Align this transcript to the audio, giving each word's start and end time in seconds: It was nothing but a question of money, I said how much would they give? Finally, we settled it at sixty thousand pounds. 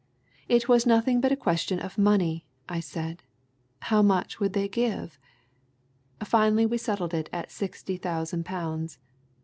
It 0.49 0.67
was 0.67 0.87
nothing 0.87 1.21
but 1.21 1.31
a 1.31 1.35
question 1.35 1.79
of 1.79 1.95
money, 1.95 2.47
I 2.67 2.79
said 2.79 3.21
how 3.81 4.01
much 4.01 4.39
would 4.39 4.53
they 4.53 4.67
give? 4.67 5.19
Finally, 6.23 6.65
we 6.65 6.79
settled 6.79 7.13
it 7.13 7.29
at 7.31 7.51
sixty 7.51 7.97
thousand 7.97 8.43
pounds. 8.43 8.97